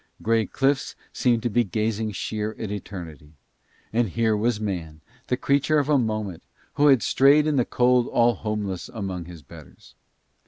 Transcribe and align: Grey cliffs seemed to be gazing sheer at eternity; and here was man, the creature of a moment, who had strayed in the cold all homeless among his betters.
Grey 0.23 0.47
cliffs 0.47 0.95
seemed 1.13 1.43
to 1.43 1.49
be 1.51 1.63
gazing 1.63 2.11
sheer 2.11 2.55
at 2.57 2.71
eternity; 2.71 3.33
and 3.93 4.09
here 4.09 4.35
was 4.35 4.59
man, 4.59 4.99
the 5.27 5.37
creature 5.37 5.77
of 5.77 5.89
a 5.89 5.97
moment, 5.99 6.41
who 6.73 6.87
had 6.87 7.03
strayed 7.03 7.45
in 7.45 7.55
the 7.55 7.65
cold 7.65 8.07
all 8.07 8.33
homeless 8.33 8.89
among 8.89 9.25
his 9.25 9.43
betters. 9.43 9.93